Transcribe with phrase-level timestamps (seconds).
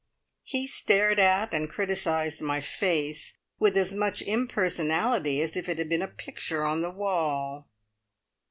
[0.41, 5.89] He stared at, and criticised my face, with as much impersonality as if it had
[5.89, 7.67] been a picture on the wall.